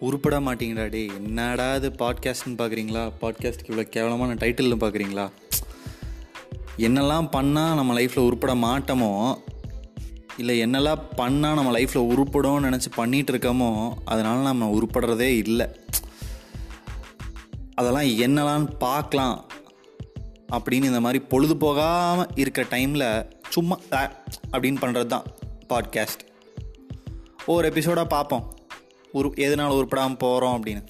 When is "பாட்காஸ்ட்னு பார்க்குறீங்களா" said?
1.98-3.12